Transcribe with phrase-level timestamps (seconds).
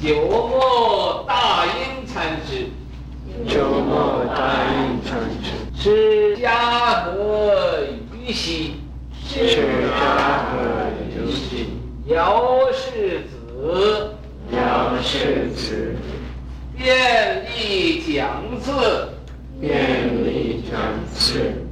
[0.00, 2.68] 九末大音禅师，
[3.48, 7.80] 九末大音禅师，是家和
[8.24, 8.74] 于西，
[9.26, 9.56] 是
[9.90, 10.56] 家和
[11.02, 11.66] 于西，
[12.06, 14.14] 姚世子，
[14.52, 15.96] 姚世子，
[16.76, 18.70] 便利讲次，
[19.60, 20.78] 便利讲
[21.12, 21.66] 次，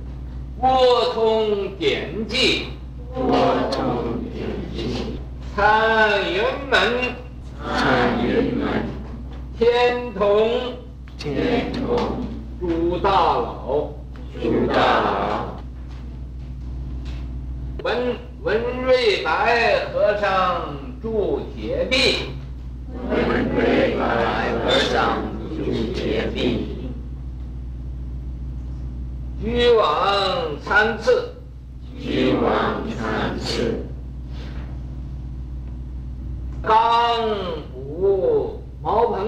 [0.61, 2.70] 博通典记，
[3.14, 3.36] 博
[3.70, 5.16] 通典记，
[5.54, 7.16] 参云门，参云门，
[9.59, 10.51] 天童，
[11.16, 11.97] 天童，
[12.60, 13.91] 诸大佬，
[14.38, 15.56] 诸大佬，
[17.83, 22.27] 文文瑞白和尚住铁壁，
[23.09, 25.23] 文瑞白和尚
[25.56, 25.64] 住
[25.95, 26.91] 铁壁，
[29.42, 31.34] 居往参次，
[31.98, 33.86] 居往参次，
[36.62, 37.27] 刚
[37.73, 39.27] 卜茅棚，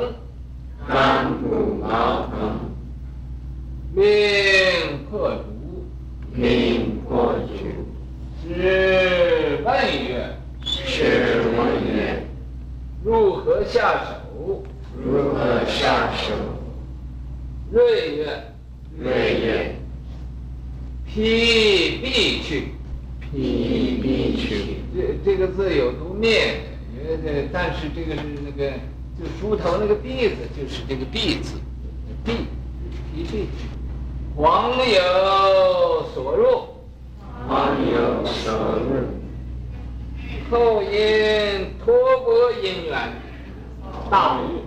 [0.88, 2.72] 刚卜茅棚，
[3.94, 4.04] 命
[5.10, 5.84] 破竹，
[6.32, 9.76] 命破竹，是问
[10.08, 12.26] 曰，是问曰，
[13.04, 14.64] 如何下手？
[15.04, 16.32] 如何下手？
[17.70, 18.54] 瑞曰，
[18.98, 19.76] 瑞曰，
[21.06, 22.68] 披壁去。
[23.20, 24.78] 披壁去。
[24.96, 26.62] 这这个字有读面，
[26.96, 28.72] 因为这但是这个是那个
[29.18, 31.54] 就梳头那个篦子，就是这个篦子，
[32.24, 32.32] 篦，
[33.14, 33.46] 披壁去。
[34.36, 36.68] 黄有所入，
[37.48, 39.08] 黄有所入，
[40.50, 43.12] 后因托钵因缘，
[44.08, 44.62] 大悟。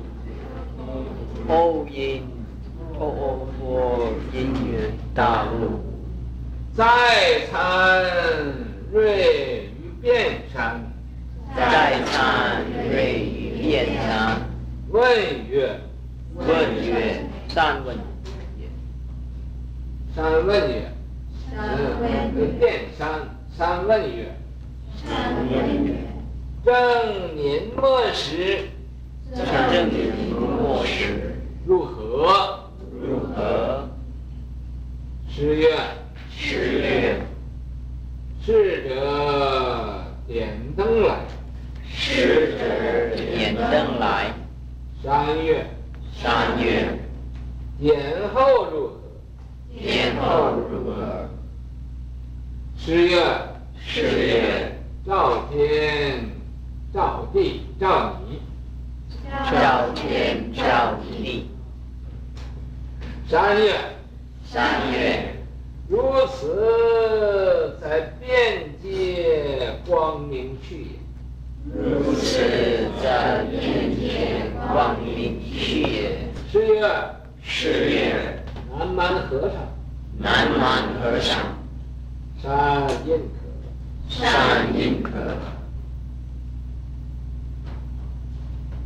[1.47, 2.23] 后因
[2.93, 5.79] 托钵因缘大悟，
[6.73, 8.05] 再参
[8.91, 10.90] 瑞于遍山，
[11.55, 14.41] 再参瑞于遍山，
[14.89, 15.01] 问
[15.49, 15.79] 曰，
[16.35, 17.95] 问曰，三问
[18.59, 18.67] 也，
[20.15, 20.91] 三问曰，
[21.57, 23.07] 嗯，遍山
[23.57, 24.33] 三问曰，
[26.63, 28.69] 正年末时，
[29.35, 29.45] 正
[29.89, 31.35] 年末时，
[31.65, 32.69] 如何？
[33.01, 33.89] 如何？
[35.29, 35.69] 十月。
[36.33, 37.21] 十月：
[38.43, 41.19] 逝者点灯来。
[42.11, 44.33] 逝者点灯来。
[45.01, 45.65] 三月。
[46.13, 46.99] 三月。
[47.79, 47.97] 点
[48.33, 48.99] 后如何？
[49.79, 51.29] 点后如何？
[52.77, 53.23] 十月。
[53.79, 56.29] 十月：照天，
[56.93, 58.41] 照地，照你。
[59.49, 61.49] 照天，照地。
[63.29, 63.73] 三月。
[64.43, 65.33] 三月。
[65.87, 71.00] 如此在遍界光明去也。
[76.81, 76.87] 曰：
[77.43, 78.43] 师曰：
[78.75, 79.51] 南蛮和尚。
[80.17, 81.37] 南蛮和尚。
[82.41, 84.09] 善印可。
[84.09, 85.11] 善印可。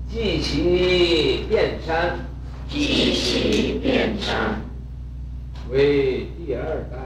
[0.10, 2.20] 记其遍山。
[2.68, 4.60] 记其遍山。
[5.72, 6.98] 为第二代。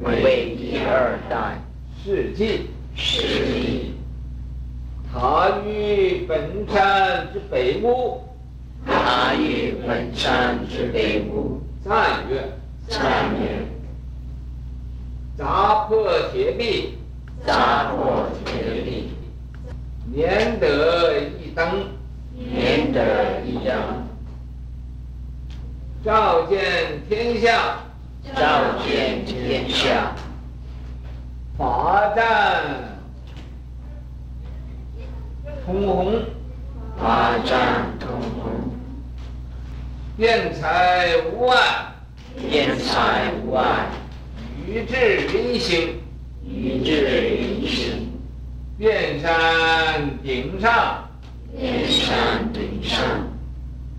[0.00, 1.62] 为第二代。
[2.02, 2.70] 事迹。
[2.96, 3.92] 事迹。
[5.12, 8.24] 他于本山之北屋。
[8.84, 11.60] 他于本山之北屋。
[11.84, 12.52] 赞曰：
[12.86, 13.66] 赞曰：
[15.36, 16.98] 砸破铁壁。
[17.44, 19.08] 砸破铁壁。
[20.12, 21.88] 免得一灯。
[22.32, 23.74] 免得一灯。
[26.06, 27.78] 照见天下。
[28.36, 30.12] 照见天下。
[31.58, 32.62] 罚站
[35.64, 36.22] 通红，
[36.96, 38.08] 罚站通
[38.40, 38.52] 红。
[40.16, 41.58] 辩才无碍。
[42.36, 43.88] 辩才无碍。
[44.64, 46.00] 语至于心。
[46.44, 48.12] 语至于心。
[48.78, 51.08] 遍山顶上。
[51.58, 53.02] 遍山顶上。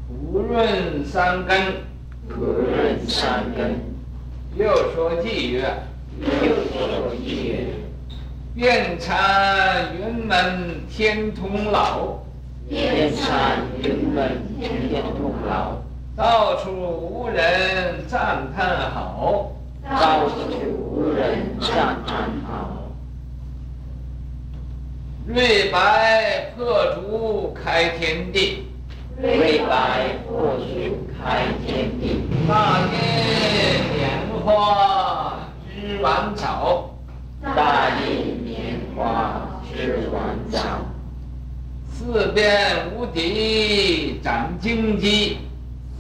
[0.08, 1.86] 普润三根。
[2.28, 3.80] 普润三根。
[4.56, 5.64] 又说偈曰：
[6.20, 7.68] 又说偈曰：
[8.56, 12.20] 遍参云门天童老。
[12.68, 14.72] 遍参云门天
[15.18, 15.78] 童老。
[16.16, 19.52] 到处无人赞叹好。
[19.90, 20.36] 到处
[20.68, 22.92] 无人赞叹好。
[25.28, 28.68] 瑞白破竹开天地。
[29.20, 32.22] 瑞白破竹开天地。
[32.48, 32.94] 大地
[33.96, 34.06] 莲
[34.46, 35.40] 花
[35.74, 36.94] 枝丸草。
[37.42, 40.60] 大地莲花枝丸草。
[41.92, 45.40] 四遍无敌斩荆棘，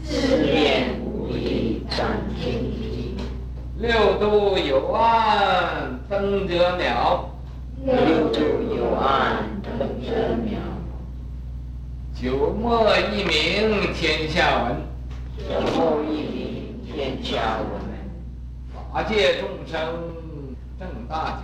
[0.03, 3.17] 四遍无敌斩荆棘，
[3.79, 7.25] 六度有岸登者渺，
[7.83, 8.39] 六度
[8.77, 10.13] 有岸登者
[10.45, 10.59] 渺，
[12.19, 14.81] 九莫一名天下闻，
[15.37, 17.79] 九莫一名天下闻，
[18.91, 19.79] 法界众生
[20.79, 21.39] 正大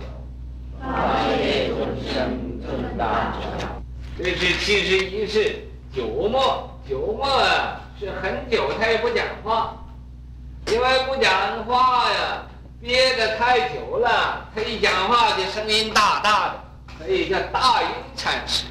[0.82, 3.82] 法界众生正大脚，
[4.18, 9.76] 这是七十一世九莫，九莫啊，是很久他也不讲话，
[10.66, 12.46] 因为不讲话呀，
[12.80, 16.54] 憋得太久了，他一讲话就声音大大的，
[16.98, 18.64] 所以叫大音禅师。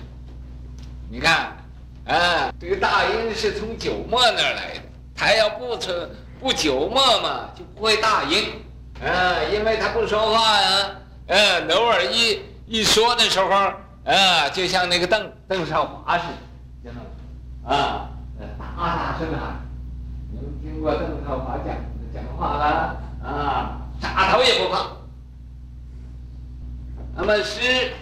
[1.10, 1.56] 你看，
[2.06, 4.82] 啊，这个大音是从九莫那儿来的，
[5.16, 5.94] 他要不从
[6.40, 8.62] 不九莫嘛，就不会大音，
[9.02, 10.92] 啊，因为他不说话呀。
[11.28, 13.50] 嗯，偶尔一一说的时候，
[14.06, 16.26] 啊，就像那个邓邓少华似
[16.84, 16.92] 的，
[17.66, 18.10] 啊，
[18.60, 19.62] 大大声喊。
[20.30, 21.74] 你们听过邓少华讲
[22.14, 22.98] 讲话了？
[23.24, 24.88] 啊，啥头也不怕。
[27.16, 27.94] 那么诗，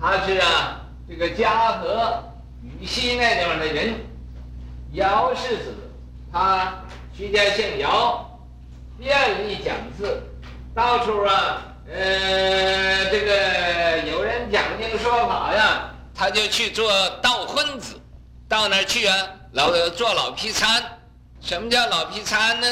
[0.00, 2.22] 他是啊，这个嘉禾
[2.62, 3.94] 禹西那地方的人，
[4.92, 5.74] 姚世子，
[6.32, 6.82] 他
[7.16, 8.38] 徐家姓姚，
[8.98, 9.16] 遍
[9.46, 10.22] 历讲字，
[10.74, 11.62] 到处啊。
[11.90, 16.90] 呃，这个有人讲经说法呀，他就去做
[17.22, 17.98] 道混子，
[18.46, 19.16] 到那儿去啊，
[19.52, 20.82] 老做老皮参。
[21.40, 22.66] 什么叫老皮参呢？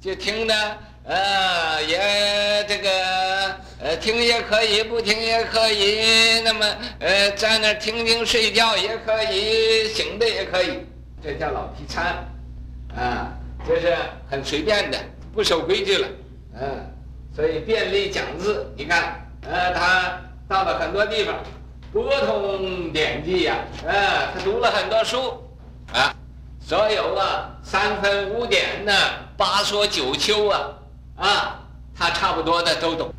[0.00, 6.40] 就听的，呃，也这个，呃，听也可以，不听也可以。
[6.44, 6.64] 那么，
[7.00, 10.86] 呃，在那儿听听睡觉也可以，醒的也可以，
[11.20, 12.24] 这叫老皮参，
[12.96, 13.32] 啊，
[13.68, 13.96] 就是
[14.30, 14.96] 很随便的，
[15.34, 16.08] 不守规矩了，
[16.60, 16.88] 嗯。
[17.34, 21.34] 所以便利讲字，你看，呃，他到了很多地方，
[21.92, 25.42] 博通典籍呀，呃，他读了很多书，
[25.92, 26.14] 啊，
[26.60, 28.92] 所有啊三分五点呢，
[29.36, 30.78] 八说九秋啊，
[31.16, 31.60] 啊，
[31.98, 33.12] 他差不多的都懂。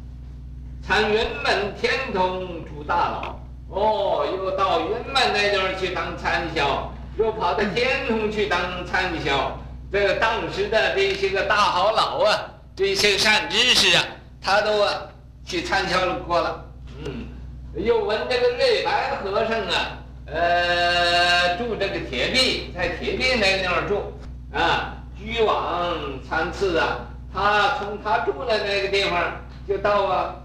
[0.86, 3.40] 参云门天童出大佬，
[3.70, 9.58] 哦，又到云门那地方去当参销，又跑到天童去当参销。
[9.90, 12.50] 这个当时的这些个大好佬啊。
[12.76, 14.04] 这些善知识啊，
[14.42, 15.04] 他都啊
[15.46, 16.66] 去参销过了。
[17.06, 17.28] 嗯，
[17.76, 24.14] 又闻这个瑞白和尚啊，呃，住这个铁壁，在铁壁那个地方住
[24.52, 25.96] 啊，居往
[26.28, 27.08] 参次啊。
[27.32, 30.36] 他从他住的那个地方，就到啊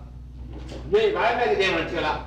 [0.91, 2.27] 瑞白那个地方去了。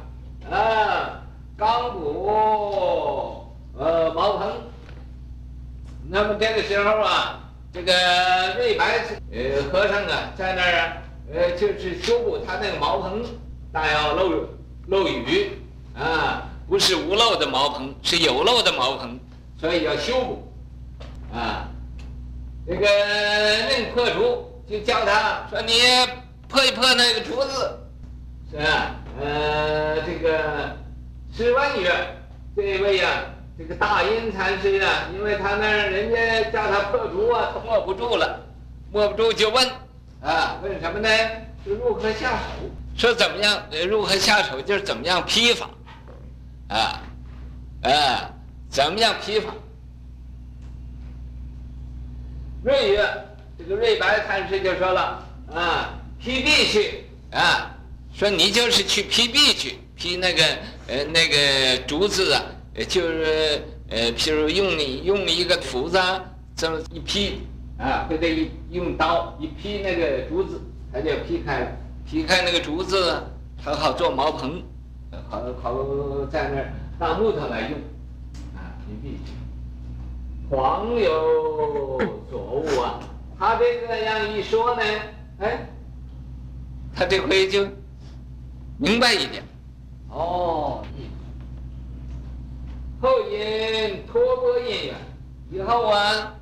[0.49, 1.23] 啊，
[1.57, 3.47] 钢骨
[3.77, 4.51] 呃茅棚。
[6.09, 7.37] 那么这个时候啊。
[7.73, 7.93] 这个
[8.57, 8.99] 瑞白
[9.31, 11.01] 呃和尚啊，在那儿，
[11.33, 13.23] 呃，就是修补他那个茅棚，
[13.71, 14.29] 大要漏
[14.87, 15.51] 漏雨
[15.97, 19.17] 啊，不是无漏的茅棚，是有漏的茅棚，
[19.57, 20.51] 所以要修补
[21.33, 21.69] 啊。
[22.67, 22.85] 这个
[23.69, 25.71] 宁破竹，就叫他说你
[26.49, 27.79] 破一破那个竹子，
[28.51, 28.95] 是吧？
[29.21, 30.75] 呃，这个
[31.33, 31.89] 试问曰，
[32.53, 33.07] 这位呀、
[33.57, 38.41] 这个大音禅师啊，因为他那人家叫他破竹啊，他握不住了，
[38.91, 39.65] 握不住就问，
[40.21, 41.07] 啊，问什么呢？
[41.65, 42.69] 就如何下手？
[42.97, 43.63] 说怎么样？
[43.89, 44.61] 如何下手？
[44.61, 45.69] 就是怎么样劈法，
[46.67, 46.99] 啊，
[47.83, 48.33] 啊，
[48.69, 49.53] 怎么样劈法？
[52.63, 52.99] 瑞宇，
[53.57, 57.71] 这个瑞白禅师就说了，啊，劈壁去，啊，
[58.21, 60.43] 说你就是去劈壁去，劈那个
[60.87, 62.43] 呃那个竹子啊。
[62.87, 63.59] 就是
[63.89, 65.99] 呃，譬如用你用一个斧子
[66.55, 67.41] 这么一劈
[67.79, 70.61] 啊，或者一用刀一劈那个竹子，
[70.93, 71.71] 它就劈开了。
[72.07, 73.23] 劈开那个竹子，
[73.57, 74.61] 它好做茅棚，
[75.27, 75.73] 好好
[76.31, 77.71] 在那儿当木头来用
[78.55, 78.77] 啊。
[78.85, 79.31] 劈壁，去，
[80.47, 81.99] 黄有
[82.29, 82.99] 所悟啊！
[83.39, 84.83] 他这个样一说呢，
[85.39, 85.67] 哎，
[86.95, 87.67] 他这回就
[88.81, 89.43] 明白一点。
[90.09, 90.83] 哦。
[92.99, 94.95] 后因托钵因缘，
[95.51, 96.33] 以后啊，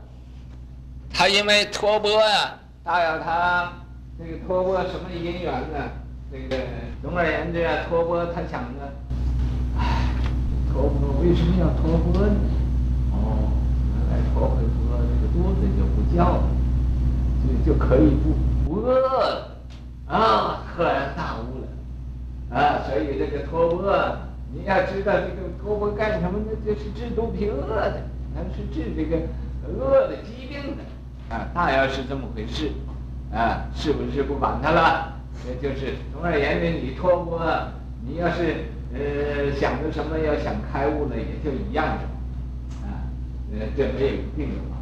[1.14, 3.74] 他因为托钵呀，大有他
[4.18, 5.78] 这个托钵什么因缘呢？
[6.32, 6.64] 那个
[7.02, 8.90] 总而言之啊，托钵他想着，
[9.78, 10.10] 哎，
[10.72, 12.36] 托钵为什么要托钵呢？
[13.12, 13.52] 哦，
[13.96, 16.44] 原来托回钵那个肚子就不叫了，
[17.66, 18.34] 就就可以不
[18.66, 19.58] 不饿了，
[20.08, 21.68] 啊，赫然大悟了，
[22.52, 24.18] 啊，所以这个托钵。
[24.52, 26.46] 你要知道这个托钵干什么呢？
[26.66, 28.02] 就是治肚皮饿的，
[28.34, 29.18] 那是治这个
[29.78, 30.82] 饿的疾病的，
[31.36, 32.72] 啊，大要是这么回事，
[33.32, 35.14] 啊，是不是不管他了？
[35.46, 37.40] 这就是总而言之，你托钵，
[38.04, 42.04] 你要是呃，想着什么要想开悟呢，也就一样的，
[42.90, 43.06] 啊，
[43.54, 44.82] 呃，这没有一定的嘛。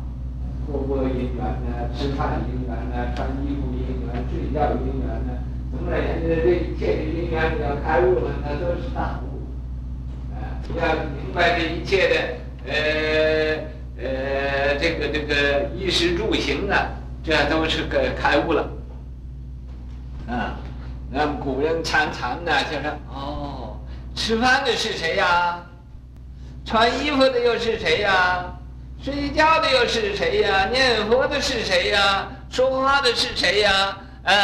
[0.65, 5.37] 过过因缘呢，吃饭因缘呢，穿衣服因缘，睡觉因缘呢，
[5.71, 9.25] 总而言之，这一切的因缘，你要开悟了，那都是大悟。
[10.33, 10.39] 啊，
[10.75, 12.15] 要明白这一切的，
[12.71, 12.74] 呃
[14.01, 16.88] 呃，这个这个衣食住行啊，
[17.24, 18.69] 这都是个开悟了。
[20.27, 20.57] 啊，
[21.09, 23.77] 那么古人常常呢，就说哦，
[24.15, 25.63] 吃饭的是谁呀？
[26.65, 28.53] 穿衣服的又是谁呀？
[29.01, 30.65] 睡觉的又是谁呀？
[30.71, 32.27] 念佛的是谁呀？
[32.50, 33.97] 说话的是谁呀？
[34.24, 34.36] 呃，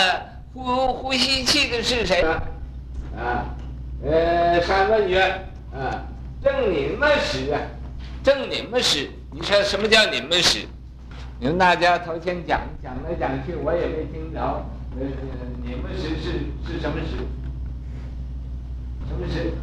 [0.53, 2.22] 呼呼吸气的是谁？
[3.17, 3.55] 啊，
[4.05, 5.19] 呃，三问曰：
[5.74, 6.05] 啊，
[6.43, 7.60] 正你们使啊，
[8.24, 10.67] 正你们使，你说什么叫你们使？
[11.39, 14.39] 你们大家头先讲讲来讲去，我也没听着。
[14.39, 15.01] 呃，
[15.63, 17.17] 你们时是是什么使？
[19.07, 19.53] 什么使？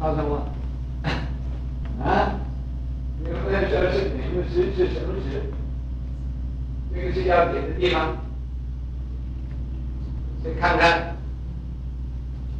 [0.00, 0.46] 告诉我。
[2.02, 2.38] 啊？
[3.18, 5.42] 你们说是你们时是什么使？
[6.94, 8.16] 这个是要点的地方。
[10.60, 11.16] 看看。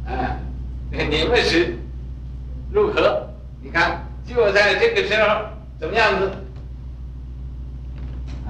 [0.07, 0.37] 哎，
[0.91, 1.77] 你们是
[2.71, 3.27] 如何？
[3.61, 5.45] 你看，就在这个时候，
[5.79, 6.31] 怎么样子？
[8.47, 8.49] 啊，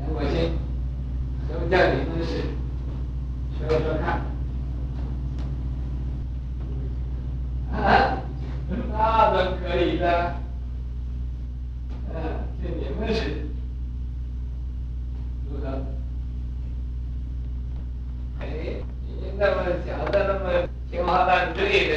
[0.00, 0.52] 杨国兴，
[1.48, 2.42] 什么叫你们是？
[3.58, 4.20] 说说看。
[7.72, 8.18] 啊。
[8.98, 10.34] 那都可以的，
[12.12, 12.16] 嗯，
[12.62, 13.46] 这你们是
[15.48, 15.68] 如何？
[18.40, 18.46] 哎，
[19.06, 21.94] 你那么讲的那么天花乱坠的，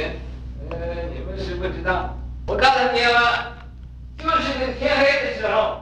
[0.70, 0.76] 呃，
[1.12, 2.16] 你们是不知道。
[2.46, 3.56] 我告诉你了，
[4.18, 5.80] 就是那天黑的时候，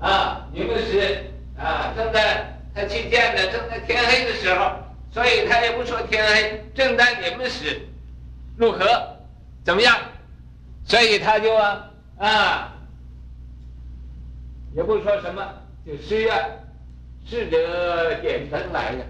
[0.00, 4.72] 啊，你们是啊，正在他去见的，正在天黑的时候，
[5.12, 7.82] 所以他也不说天黑，正在你们时。
[8.56, 8.84] 如何？
[9.62, 9.96] 怎么样？
[10.84, 12.72] 所以他就啊啊，
[14.74, 15.44] 也不说什么，
[15.84, 16.60] 就试着
[17.26, 19.04] 试着点灯来的。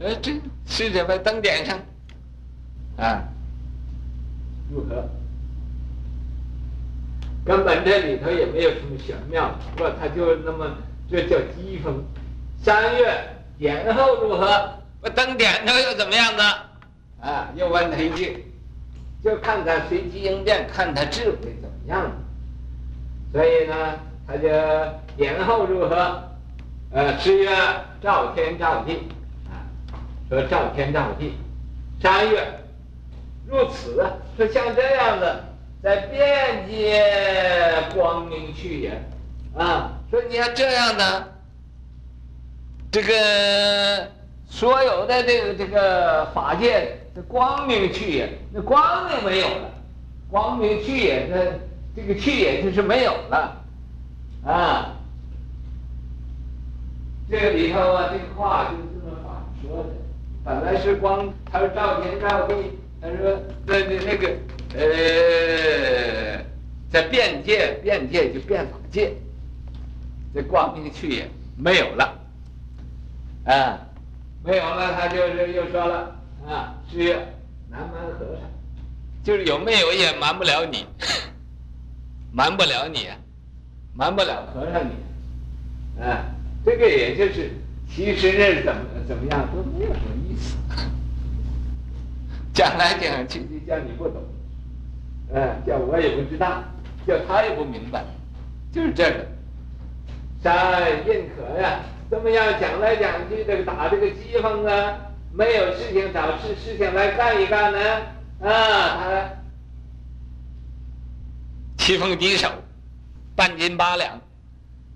[0.00, 0.32] 呃，这
[0.66, 1.78] 试着把灯点上，
[2.98, 3.22] 啊，
[4.70, 5.08] 如何？
[7.44, 10.76] 根本这里头也没有什么玄妙，不过他就那么，
[11.10, 12.04] 这叫机锋。
[12.62, 14.70] 三月点后如何？
[15.00, 16.42] 把灯点上又怎么样呢？
[17.20, 18.45] 啊，又问他一句。
[19.26, 22.08] 就看他随机应变，看他智慧怎么样。
[23.32, 24.48] 所以呢，他就
[25.16, 26.22] 年后如何？
[26.92, 27.50] 呃，十月
[28.00, 29.08] 照天照地，
[29.50, 29.66] 啊，
[30.28, 31.34] 说照天照地。
[32.00, 32.60] 三月
[33.48, 33.96] 如此，
[34.36, 35.44] 说像这样的，
[35.82, 37.02] 在遍界
[37.96, 39.02] 光明去也。
[39.56, 41.32] 啊，说你要这样的，
[42.92, 44.08] 这个
[44.48, 46.98] 所有的这个这个法界。
[47.16, 49.70] 这光明去也，那光明没有了，
[50.30, 51.36] 光明去也，那
[51.96, 53.64] 这个去也就是没有了，
[54.44, 54.92] 啊，
[57.30, 59.88] 这个里头啊，这个话就是这么反说的。
[60.44, 62.54] 本来是光，他说照天照地，
[63.00, 64.28] 他说那那那个
[64.76, 66.44] 呃，
[66.90, 69.14] 在变界，变界就变法界，
[70.34, 71.26] 这光明去也
[71.56, 72.14] 没有了，
[73.46, 73.80] 啊，
[74.46, 76.16] 没有了，他就是又说了。
[76.48, 77.18] 啊，是。
[77.68, 78.48] 南蛮和尚，
[79.24, 80.86] 就是有没有也瞒不了你，
[82.32, 83.08] 瞒不了你，
[83.92, 86.26] 瞒不了和尚你，啊，
[86.64, 87.50] 这个也就是，
[87.92, 90.56] 其实是怎么怎么样都没有什么意思，
[92.54, 94.22] 讲来讲去就叫你不懂，
[95.34, 96.62] 嗯，叫我也不知道，
[97.04, 98.04] 叫他也不明白，
[98.72, 99.26] 就是这个，
[100.40, 104.98] 在认可呀，怎么样讲来讲去这个打这个机锋啊。
[105.32, 107.78] 没有事情找事事情来干一干呢？
[108.40, 109.30] 啊，他
[111.76, 112.48] 棋逢敌手，
[113.34, 114.18] 半斤八两，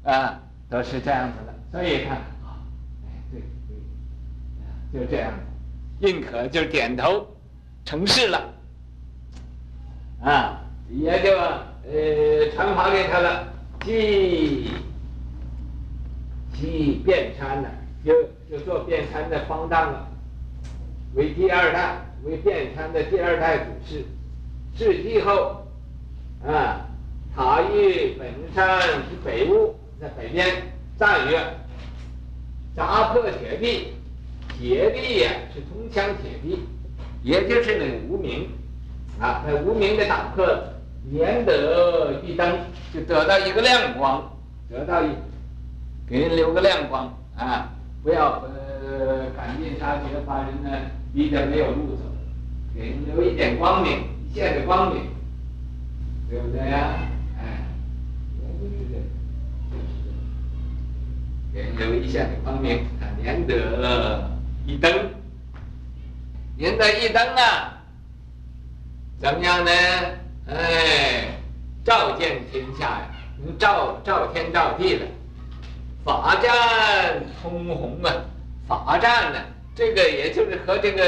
[0.02, 0.40] 啊，
[0.70, 1.52] 都是这样子的。
[1.70, 2.56] 所以他，啊，
[3.04, 3.42] 哎，对
[4.92, 5.30] 对，就这样，
[6.00, 7.26] 认可就点头，
[7.84, 8.42] 成事了，
[10.24, 13.46] 啊，也就呃传法给他了，
[13.84, 14.70] 即
[16.80, 17.68] 即辩参了，
[18.02, 18.10] 就
[18.50, 20.08] 就做辩参的方丈了。
[21.14, 24.02] 为第二代，为辩参的第二代祖师，
[24.78, 25.62] 至继后，
[26.42, 26.88] 啊，
[27.36, 30.48] 塔于本山之北屋，在北边
[30.98, 31.38] 站曰
[32.74, 33.88] ：“砸破铁壁，
[34.48, 36.60] 铁壁呀是铜墙铁壁，
[37.22, 38.48] 也就是那无明，
[39.20, 40.46] 啊，那无明的打破，
[41.10, 42.58] 连得一灯，
[42.94, 44.32] 就得到一个亮光，
[44.70, 45.10] 得到一，
[46.10, 47.70] 给人留个亮光啊，
[48.02, 48.50] 不要呃。”
[49.36, 50.70] 赶尽杀绝，把人呢
[51.14, 52.02] 逼得没有路走，
[52.74, 55.04] 给人留一点光明，一线的光明，
[56.28, 56.94] 对不对呀？
[57.38, 57.64] 哎，
[61.54, 62.84] 给人留一线的光明，
[63.22, 64.28] 莲得
[64.66, 64.92] 一灯，
[66.58, 67.82] 莲得一灯啊，
[69.18, 69.70] 怎么样呢？
[70.48, 71.38] 哎，
[71.84, 73.10] 照见天下呀，
[73.58, 75.06] 照照天照地了。
[76.02, 78.24] 法战通红啊，
[78.66, 79.38] 法战呢，
[79.74, 81.02] 这个也就是和这个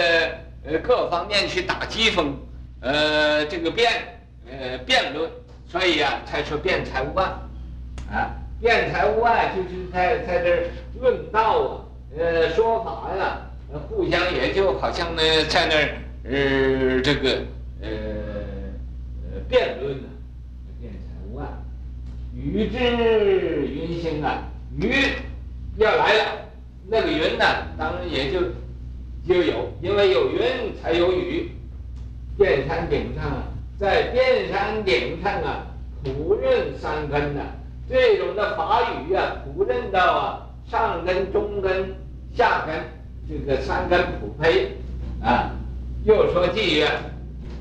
[0.66, 2.36] 呃各方面去打机锋，
[2.80, 3.90] 呃这个辩
[4.46, 5.30] 呃辩论，
[5.66, 7.24] 所以啊才说辩才无碍，
[8.12, 8.30] 啊
[8.60, 10.64] 辩才无碍就是在在这儿
[11.00, 11.84] 论道啊，
[12.18, 13.40] 呃说法呀，
[13.88, 15.88] 互相也就好像呢在那儿
[16.24, 17.42] 呃这个
[17.80, 17.88] 呃
[19.48, 20.08] 辩论呢，
[20.78, 20.98] 辩才
[21.30, 21.46] 无碍，
[22.36, 24.48] 与之云兴啊。
[24.78, 24.90] 云
[25.76, 26.24] 要来了，
[26.88, 27.44] 那个云呢，
[27.78, 28.40] 当然也就
[29.26, 30.40] 就有，因为有云
[30.82, 31.50] 才有雨。
[32.38, 33.30] 遍山顶上，
[33.78, 35.66] 在遍山顶上啊，
[36.02, 37.42] 普润三根呐、
[37.88, 41.94] 这种的法语啊，普润到啊，上根、中根、
[42.34, 42.74] 下根，
[43.28, 44.76] 这个三根普配
[45.22, 45.50] 啊。
[46.04, 46.88] 又说偈曰：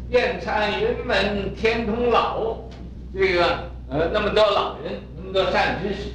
[0.09, 2.55] 遍山云门天童老，
[3.13, 3.45] 这个
[3.89, 6.09] 呃那么多老人，那么多善知识。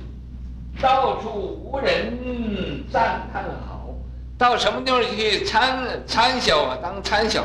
[0.80, 1.30] 到处
[1.64, 3.88] 无人赞叹好，
[4.36, 6.78] 到什么地方去参参小啊？
[6.82, 7.44] 当参小，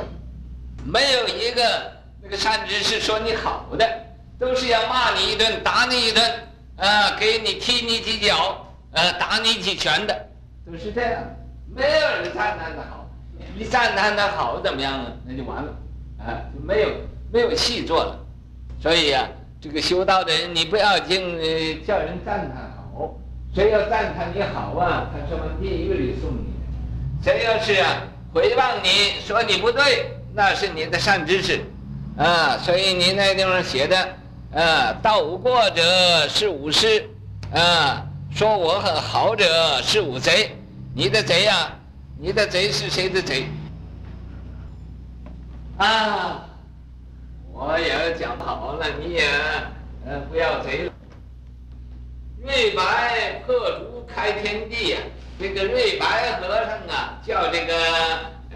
[0.85, 3.89] 没有一个那个善知识说你好的，
[4.37, 6.23] 都是要骂你一顿，打你一顿，
[6.75, 10.13] 啊，给你踢你几脚，呃，打你几拳的，
[10.65, 11.23] 都是这样。
[11.73, 13.09] 没有人赞叹的好，
[13.57, 15.05] 你赞叹的好怎么样啊？
[15.25, 15.73] 那就完了，
[16.19, 16.89] 啊，就没有
[17.31, 18.19] 没有戏做了。
[18.81, 19.23] 所以呀、啊，
[19.61, 22.70] 这个修道的人，你不要净呃叫人赞叹。
[23.53, 26.43] 谁要赞叹你好啊，他什么第一个礼送你；
[27.21, 28.01] 谁要是啊
[28.33, 31.59] 回望你说你不对，那是你的善知识，
[32.17, 33.97] 啊，所以你那地方写的，
[34.55, 35.81] 啊，道无过者
[36.29, 37.09] 是吾师，
[37.53, 39.45] 啊，说我很好者
[39.81, 40.55] 是吾贼，
[40.95, 41.75] 你的贼呀、啊，
[42.17, 43.47] 你的贼是谁的贼？
[45.77, 46.45] 啊，
[47.51, 49.27] 我也讲不好了，你也
[50.05, 50.93] 呃不要贼了。
[52.43, 55.05] 瑞白破竹开天地呀、啊，
[55.39, 57.73] 这个瑞白和尚啊，叫这个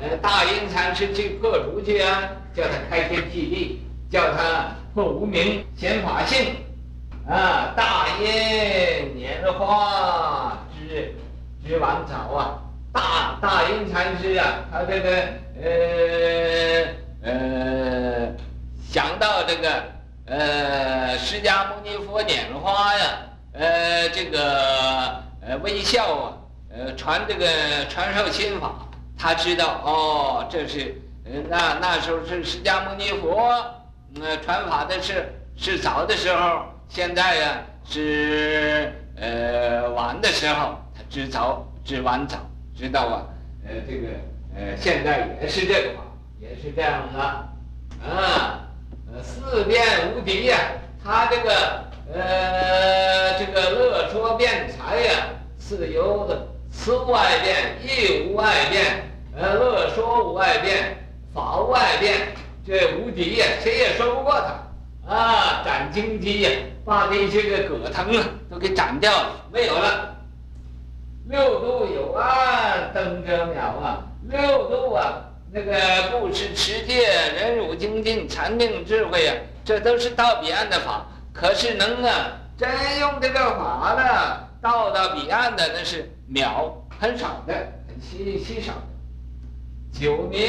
[0.01, 2.23] 呃大阴禅师去破竹去啊，
[2.55, 6.55] 叫他开天辟地，叫他破无明显法性，
[7.29, 11.13] 啊，大阴拈花知
[11.67, 12.57] 知晚早啊，
[12.91, 15.09] 大大阴禅师啊，他这个
[15.61, 16.87] 呃
[17.21, 18.33] 呃
[18.89, 19.83] 想到这个
[20.25, 23.19] 呃释迦牟尼佛拈花呀。
[23.57, 26.33] 呃，这个呃微笑啊，
[26.69, 27.47] 呃传这个
[27.87, 28.75] 传授心法，
[29.17, 33.47] 他知道哦，这是呃那那时候是释迦牟尼佛，
[34.19, 42.37] 呃传法的是是早的时候，现在呀、是呃晚的时候，他知早知晚早，
[42.77, 43.25] 知道啊，
[43.65, 44.07] 呃这个
[44.53, 46.01] 呃现在也是这个法，
[46.41, 47.21] 也是这样的，
[48.05, 48.59] 啊，
[49.13, 49.81] 呃四辩
[50.13, 50.57] 无敌呀，
[51.01, 51.84] 他这个。
[52.13, 59.09] 呃，这个乐说辩才呀，自由的，此外辩，亦无外辩。
[59.35, 60.97] 呃，乐说无外辩，
[61.33, 62.15] 法无外辩，
[62.65, 65.13] 这无敌呀，谁也说不过他。
[65.13, 66.49] 啊，斩荆棘呀，
[66.85, 70.15] 把那些个葛藤啊都给斩掉了，没有了。
[71.27, 74.05] 六度有岸，登者渺啊。
[74.29, 75.73] 六度啊，那个
[76.11, 81.05] 布施、持戒、忍辱、精进、禅定、智慧呀，这都是到彼岸的法。
[81.37, 82.69] 可是能啊，真
[83.01, 87.53] 用这个法的，到达彼岸的那是渺，很少的，
[87.85, 89.99] 很稀稀少的。
[89.99, 90.39] 久名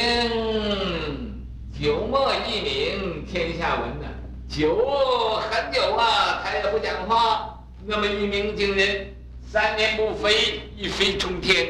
[1.77, 4.07] 久莫一名天下闻呐，
[4.49, 7.59] 久很久啊，他也不讲话。
[7.85, 9.13] 那么一鸣惊人，
[9.45, 11.67] 三年不飞，一飞冲天；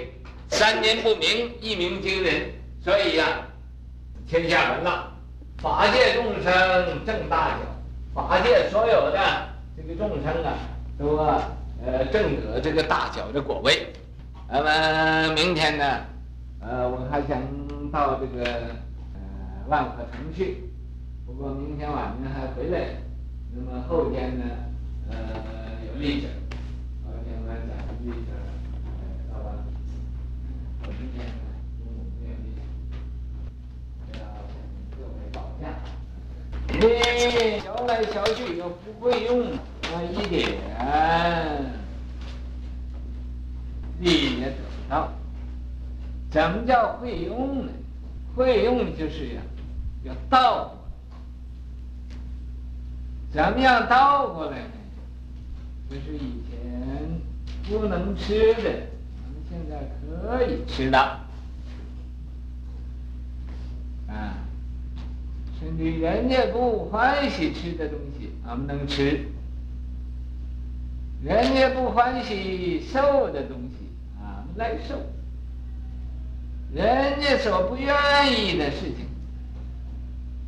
[0.50, 2.52] 三年不鸣，一鸣惊人。
[2.84, 3.48] 所以呀、啊，
[4.28, 5.10] 天下闻了，
[5.56, 7.75] 法界众生正大小。
[8.16, 9.20] 法界所有的
[9.76, 10.54] 这个众生啊，
[10.98, 11.52] 都啊
[11.84, 13.92] 呃正得这个大小的果位。
[14.48, 15.84] 那么明天呢，
[16.60, 17.38] 呃我还想
[17.92, 18.42] 到这个
[19.12, 19.20] 呃
[19.68, 20.64] 万和城去，
[21.26, 22.86] 不过明天晚上还回来。
[23.54, 24.44] 那么后天呢，
[25.10, 25.16] 呃
[25.86, 26.28] 有例子，
[27.04, 27.60] 后天我讲
[28.00, 28.32] 例子，
[28.86, 28.90] 呃
[29.30, 29.52] 到晚，
[30.84, 31.32] 我明天呢
[31.78, 32.58] 中午没有例子，
[34.14, 34.56] 要请
[34.96, 35.68] 各位保驾。
[36.78, 39.46] 你小来小去又不会用，
[39.82, 40.50] 那一点
[43.98, 45.12] 你也得不到。
[46.30, 47.72] 怎么叫会用呢？
[48.34, 49.42] 会用就是呀，
[50.04, 50.74] 要倒过
[53.42, 53.46] 来。
[53.48, 54.70] 怎么样倒过来呢？
[55.88, 57.20] 就是以前
[57.70, 58.62] 不能吃的，
[59.16, 60.98] 咱们现在可以吃了。
[64.08, 64.45] 啊，
[65.58, 69.20] 甚至人家不欢喜吃的东西，俺们能吃；
[71.24, 73.88] 人家不欢喜受的东西，
[74.20, 74.96] 俺们来受；
[76.74, 77.88] 人家所不愿
[78.30, 79.06] 意的事情，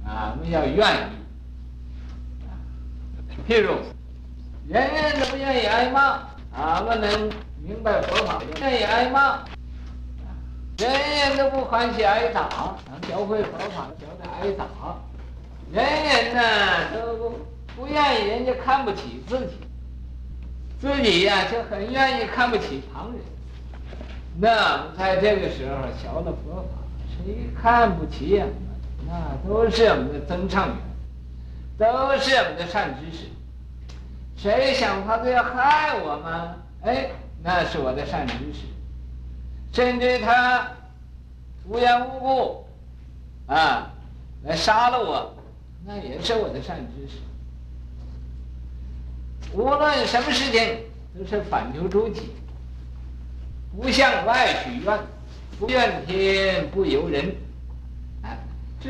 [0.05, 1.19] 俺们要愿意。
[3.49, 3.77] 譬如，
[4.69, 6.21] 人人都不愿意挨骂，
[6.55, 7.31] 俺们能
[7.63, 9.43] 明白佛法，愿意挨骂。
[10.79, 12.49] 人人都不欢喜挨打，
[12.87, 14.65] 咱教会佛法教的挨打。
[15.73, 16.43] 人人呢
[16.95, 17.35] 都
[17.75, 19.59] 不愿意人家看不起自己，
[20.81, 23.21] 自己呀、就很愿意看不起旁人。
[24.41, 28.47] 那在这个时候学了佛法，谁看不起呀？
[29.05, 30.77] 那都是我们的增上缘，
[31.77, 33.25] 都是我们的善知识。
[34.37, 36.55] 谁想法子要害我吗？
[36.85, 37.11] 哎，
[37.43, 38.61] 那是我的善知识。
[39.73, 40.73] 甚至他
[41.67, 42.67] 无缘无故
[43.47, 43.93] 啊
[44.45, 45.35] 来杀了我，
[45.87, 47.19] 那也是我的善知识。
[49.53, 50.79] 无论什么事情
[51.19, 52.31] 都是反求诸己，
[53.77, 54.99] 不向外许愿，
[55.59, 57.35] 不怨天不尤人，
[58.23, 58.37] 啊，
[58.81, 58.89] 这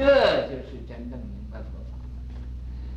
[0.49, 1.95] 就是真正明白佛法。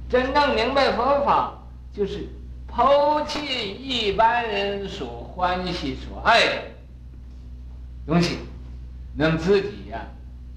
[0.10, 1.60] 真正明白佛法，
[1.94, 2.28] 就是
[2.68, 6.62] 抛弃一般人所欢喜所爱的。
[8.06, 8.38] 东西，
[9.16, 10.06] 能自己呀、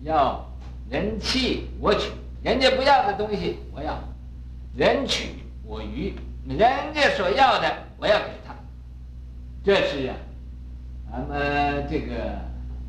[0.02, 0.44] 要
[0.90, 2.10] 人弃我取，
[2.42, 3.98] 人家不要的东西我要，
[4.76, 5.30] 人取
[5.64, 6.14] 我予，
[6.48, 8.54] 人家所要的我要给他，
[9.64, 10.16] 这是啊，
[11.12, 12.14] 咱们这个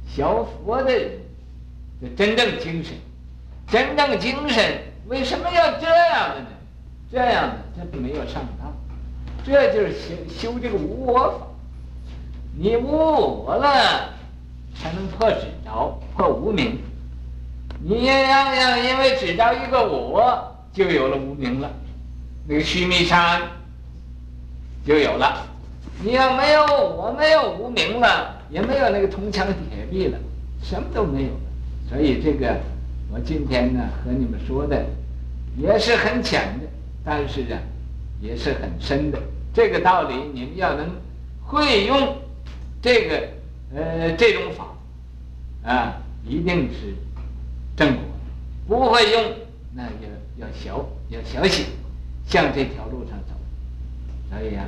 [0.07, 0.23] 学
[0.63, 1.11] 佛的人
[2.01, 2.93] 的真正精神，
[3.67, 6.47] 真正精神为什么要这样的呢？
[7.11, 8.73] 这样的这没有上当，
[9.45, 10.15] 这就是修
[10.53, 11.47] 修这个无我法，
[12.57, 12.87] 你无
[13.45, 14.14] 我了。
[14.75, 16.77] 才能破纸着，破无名。
[17.81, 18.13] 你要
[18.55, 21.71] 要因为执着一个我，就有了无名了，
[22.47, 23.41] 那个须弥山
[24.85, 25.45] 就有了。
[26.03, 30.17] 你要没有我，没有无名了，也没有那个铜墙铁壁了，
[30.61, 31.39] 什么都没有了。
[31.89, 32.57] 所以这个
[33.11, 34.85] 我今天呢和你们说的
[35.57, 36.67] 也是很浅的，
[37.03, 37.59] 但是啊
[38.19, 39.19] 也是很深的。
[39.53, 40.89] 这个道理你们要能
[41.45, 42.17] 会用
[42.81, 43.34] 这个。
[43.75, 44.67] 呃，这种法，
[45.69, 46.95] 啊，一定是
[47.75, 48.03] 正果。
[48.67, 49.21] 不会用，
[49.73, 50.07] 那就
[50.38, 51.65] 要小，要小心，
[52.25, 53.35] 向这条路上走。
[54.29, 54.63] 所以啊，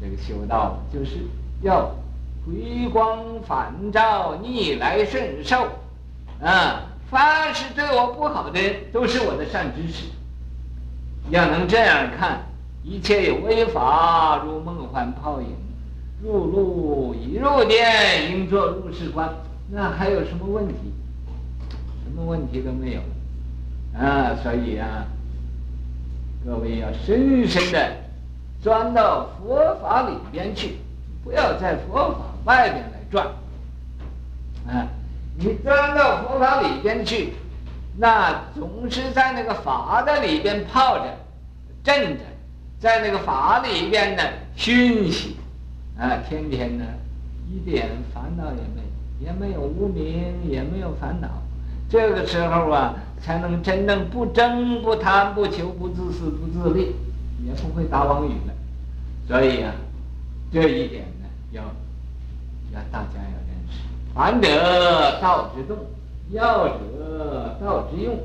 [0.00, 1.26] 这个修道就是
[1.62, 1.92] 要
[2.46, 5.68] 回光返照，逆来顺受。
[6.40, 8.60] 啊，凡是对我不好的，
[8.92, 10.04] 都是我的善知识。
[11.30, 12.42] 要能这样看，
[12.84, 15.48] 一切有为法，如梦幻泡影。
[16.22, 19.28] 入路已入殿，应作如是观。
[19.68, 20.74] 那还有什么问题？
[22.04, 23.00] 什么问题都没有
[23.98, 24.36] 啊！
[24.40, 25.04] 所以啊，
[26.46, 27.96] 各位要深深的
[28.62, 30.76] 钻到佛法里边去，
[31.24, 33.26] 不要在佛法外边来转。
[34.68, 34.86] 啊，
[35.36, 37.32] 你钻到佛法里边去，
[37.98, 41.04] 那总是在那个法的里边泡着、
[41.82, 42.24] 镇着，
[42.78, 44.22] 在那个法里边呢
[44.54, 45.36] 熏习。
[45.98, 46.84] 啊，天天呢，
[47.48, 51.28] 一点烦恼也没有，也没有无明，也没有烦恼。
[51.88, 56.94] 这个时候啊，才能真正不争、不贪、不求、不自私、不自利，
[57.44, 58.54] 也不会打妄语了。
[59.28, 59.72] 所以啊，
[60.50, 61.62] 这一点呢，要
[62.72, 63.78] 要大家要认识。
[64.14, 65.76] 凡者道之动，
[66.30, 68.18] 要者道之用，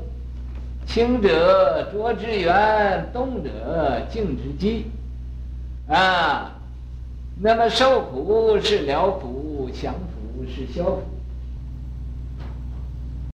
[0.86, 4.86] 清者浊之源，动者静之机。
[5.86, 6.54] 啊。
[7.40, 11.17] 那么受苦是了苦，享福是消苦。